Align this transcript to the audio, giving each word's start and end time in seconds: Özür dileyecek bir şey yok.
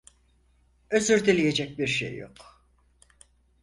Özür 0.89 1.25
dileyecek 1.25 1.77
bir 1.79 1.87
şey 1.87 2.17
yok. 2.17 2.63